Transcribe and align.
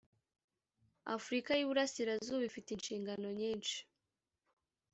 Afurika 1.15 1.49
y 1.55 1.61
Iburasirazuba 1.63 2.43
ifite 2.49 2.69
inshingano 2.71 3.27
nyinshi 3.39 3.77